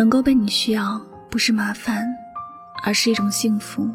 [0.00, 2.06] 能够被你需要，不是麻烦，
[2.82, 3.86] 而是一种幸福。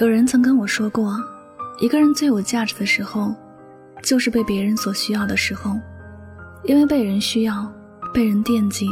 [0.00, 1.16] 有人曾跟我说过，
[1.80, 3.34] 一个人最有价值的时候，
[4.02, 5.80] 就是被别人所需要的时候，
[6.64, 7.72] 因为被人需要，
[8.12, 8.86] 被人惦记，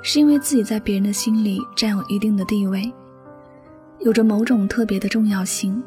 [0.00, 2.94] 是因为自己在别人的心里占有一定的地位，
[4.02, 5.82] 有着某种特别的重要性。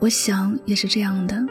[0.00, 1.42] 我想也是这样的，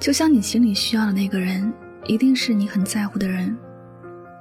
[0.00, 1.72] 就像你心里需要的那个人，
[2.06, 3.56] 一定是你很在乎的人。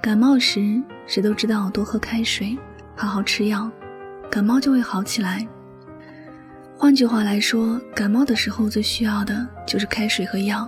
[0.01, 2.57] 感冒时，谁都知道多喝开水，
[2.95, 3.71] 好好吃药，
[4.29, 5.47] 感冒就会好起来。
[6.77, 10.67] 换句话来说，感冒的时候最需要的就是开水和药。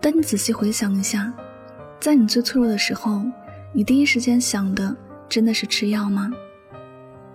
[0.00, 1.32] 但你仔细回想一下，
[2.00, 3.24] 在你最脆弱的时候，
[3.72, 4.96] 你第一时间想的
[5.28, 6.30] 真的是吃药吗？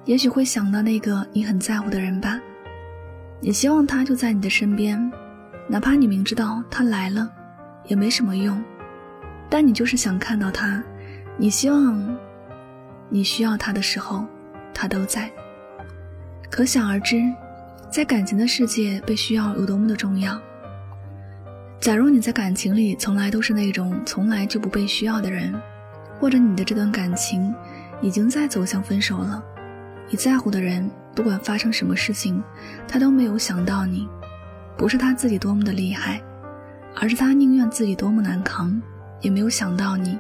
[0.03, 2.37] 也许会想到那个你很在乎的人吧。
[3.39, 5.11] 你希望他就在你的身边，
[5.70, 7.29] 哪怕你明知道他来了
[7.85, 8.62] 也没什么用，
[9.54, 10.84] 但你就是想看到他。
[11.37, 12.18] 你希望
[13.07, 14.26] 你需要他的时候，
[14.73, 15.29] 他都在。
[16.49, 17.21] 可想而知，
[17.87, 20.41] 在感情的世界，被需要有多么的重要。
[21.79, 25.54] 假如你在感情里从来都是那种从来就不被需要的人，
[26.20, 27.54] 或者你的这段感情
[28.01, 29.43] 已经在走向分手了，
[30.09, 30.90] 你在乎的人。
[31.13, 32.41] 不管发生什么事情，
[32.87, 34.09] 他都没有想到你，
[34.76, 36.20] 不是他自己多么的厉害，
[36.96, 38.81] 而是他宁愿自己多么难扛，
[39.24, 40.20] 也没有想到你。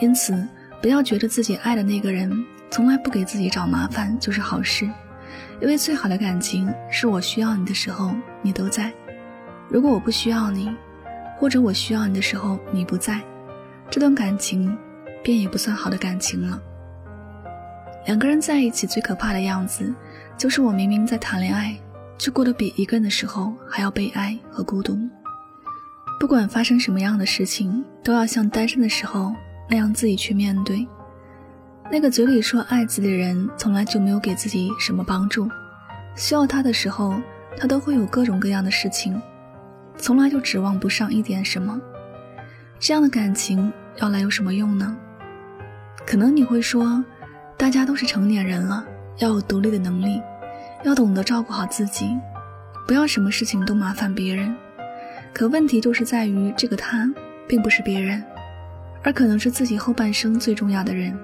[0.00, 0.34] 因此，
[0.80, 2.28] 不要觉得自己爱的那个人
[2.68, 4.84] 从来不给自己找麻烦就是好事，
[5.60, 8.12] 因为最好的感情是我需要你的时候
[8.42, 8.92] 你都在。
[9.68, 10.74] 如果我不需要你，
[11.38, 13.20] 或者我需要你的时候你不在，
[13.88, 14.76] 这段感情
[15.22, 16.60] 便也不算好的感情了。
[18.06, 19.94] 两个人在一起最可怕的样子，
[20.36, 21.76] 就是我明明在谈恋爱，
[22.18, 24.98] 却过得比一个人的时候还要悲哀和孤独。
[26.18, 29.34] 不管发生什么样的事情，都要像单身的时候
[29.68, 30.86] 那样自己去面对。
[31.90, 35.48] 那个嘴里说爱自己的人，从来就没有给自己什么帮助。
[36.14, 37.14] 需要他的时候，
[37.56, 39.20] 他都会有各种各样的事情，
[39.96, 41.80] 从来就指望不上一点什么。
[42.78, 44.96] 这样的感情要来有什么用呢？
[46.06, 47.04] 可能你会说。
[47.54, 48.84] 大家都是成年人了，
[49.18, 50.20] 要有独立的能力，
[50.82, 52.18] 要懂得照顾好自己，
[52.88, 54.52] 不要什么事情都麻烦别人。
[55.32, 57.10] 可问题就是在于，这个他
[57.48, 58.22] 并不是别人，
[59.02, 61.18] 而可能是自己后半生最重要的人，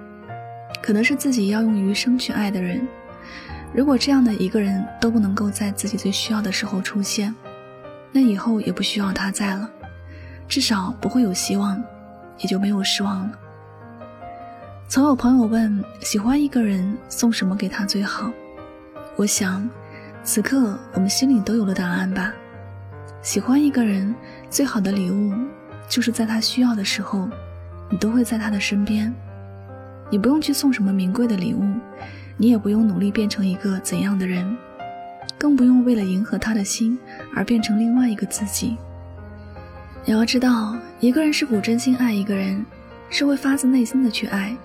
[0.83, 2.87] 可能是自己要用余生去爱的人。
[3.75, 7.35] 如果这样的一个人都不能够在自己最需要的时候出现，
[8.11, 9.71] 那以后也不需要他在了，
[10.49, 11.81] 至少不会有希望，
[12.39, 13.33] 也就没有失望了。
[14.89, 18.33] 曾有朋友问：喜欢一个人送什么给他最好？
[19.17, 19.69] 我想，
[20.23, 22.33] 此刻我们心里都有了答案吧。
[23.21, 24.15] 喜欢一个人
[24.49, 25.33] 最好的礼物，
[25.89, 27.29] 就是在他需要的时候，
[27.91, 29.13] 你都会在他的身边。
[30.11, 31.65] 你不用去送什么名贵的礼物，
[32.37, 34.57] 你也不用努力变成一个怎样的人，
[35.37, 36.99] 更不用为了迎合他的心
[37.35, 38.77] 而变成另外一个自己。
[40.05, 42.65] 你要知道，一个人是否真心爱一个人，
[43.11, 44.57] 是会发自内心的去爱。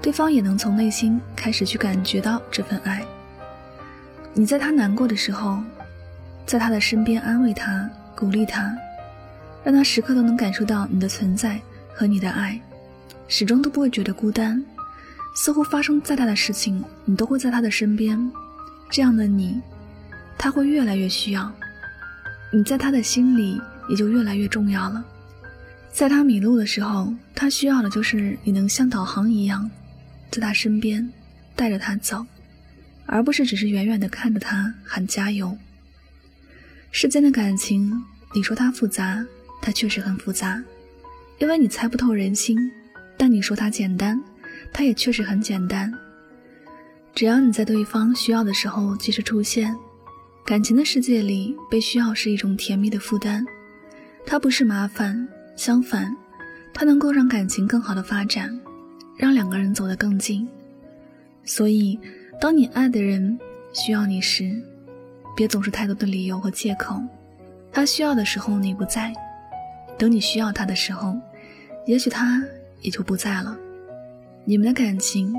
[0.00, 3.02] 对方也能从内心开始去感觉到这份爱。
[4.34, 5.58] 你在他难过的时候，
[6.48, 7.86] 在他的身边安慰他、
[8.16, 8.74] 鼓励他，
[9.62, 11.60] 让他时刻都能感受到你的存在
[11.94, 12.58] 和你的爱，
[13.28, 14.64] 始终都不会觉得孤单。
[15.36, 18.18] 似乎发生再大的事情，你都会在他的身边。
[18.88, 19.60] 这样的你，
[20.38, 21.52] 他会越来越需要。
[22.50, 23.60] 你在他的心里
[23.90, 25.04] 也就越来越重要了。
[25.92, 29.70] 在他迷路的时候，他需要的就是你能像导航一样。
[30.30, 31.06] 在他身边，
[31.54, 32.24] 带着他走，
[33.04, 35.54] 而不是只是远远的看着他喊加油。
[36.90, 37.92] 世间的感情，
[38.34, 39.24] 你说它复杂，
[39.60, 40.62] 它确实很复杂，
[41.38, 42.56] 因为你猜不透人心；
[43.16, 44.20] 但你说它简单，
[44.72, 45.92] 它也确实很简单。
[47.14, 49.74] 只要你在对方需要的时候及时出现，
[50.44, 53.44] 感情的世界里，被需要是一种甜蜜的负担，
[54.26, 56.14] 它不是麻烦，相反，
[56.72, 58.58] 它能够让感情更好的发展。
[59.16, 60.48] 让两个人走得更近，
[61.44, 61.98] 所以，
[62.40, 63.36] 当你爱的人
[63.72, 64.62] 需要你时，
[65.38, 67.00] 别总是太多的理由和借口。
[67.70, 69.14] 他需要的时候你不在，
[69.96, 71.16] 等你需要他的时候，
[71.86, 72.42] 也许他
[72.80, 73.56] 也就不在了。
[74.44, 75.32] 你们的感情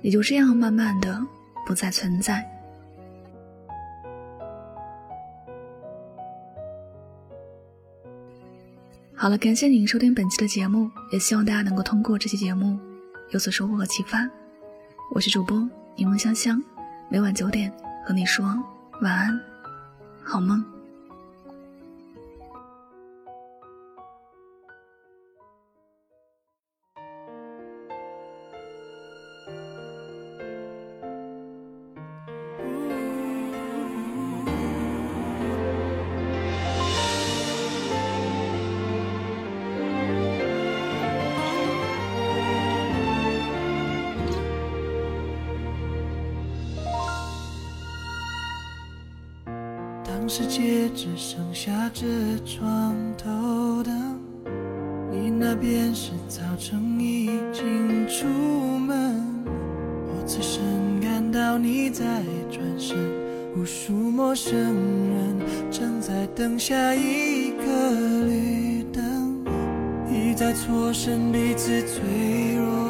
[0.00, 1.20] 也就这样慢慢的
[1.66, 2.42] 不再存在。
[9.14, 12.78] 好了，感谢您收听本期的节目，也希望大家能够通过这期节目。
[13.30, 14.26] 有所收获和启发，
[15.14, 16.62] 我是主播柠檬香香，
[17.10, 17.70] 每晚九点
[18.06, 18.46] 和你说
[19.00, 19.40] 晚安，
[20.22, 20.73] 好梦。
[50.16, 52.06] 当世界只剩下这
[52.46, 54.16] 床头灯，
[55.10, 58.24] 你那边是早晨已经出
[58.78, 60.62] 门，我最深
[61.00, 62.96] 感到你在转身，
[63.56, 65.36] 无数陌生人
[65.68, 67.90] 正在等下一个
[68.24, 69.44] 绿灯，
[70.08, 72.83] 一再错身彼此脆弱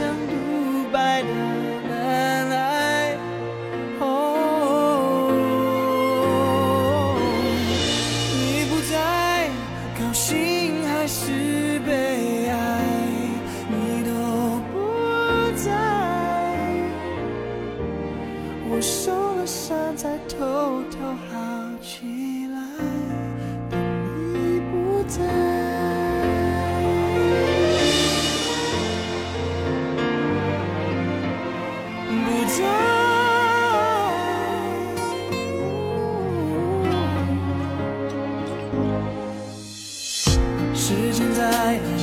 [0.00, 1.28] 像独白的
[1.86, 3.14] 难挨。
[4.00, 4.02] 哦，
[8.32, 8.94] 你不在，
[9.98, 12.56] 高兴还是悲哀，
[13.68, 14.10] 你都
[14.72, 14.74] 不
[15.58, 15.68] 在。
[18.70, 20.38] 我受了伤，才偷
[20.90, 20.96] 偷
[21.28, 21.36] 好
[21.82, 22.58] 起来，
[23.70, 23.78] 但
[24.32, 25.49] 你不在。
[41.40, 41.99] 时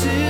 [0.00, 0.29] see